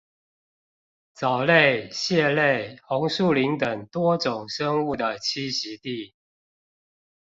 [1.13, 6.15] 藻類、蟹類、紅樹林等多種生物的棲息地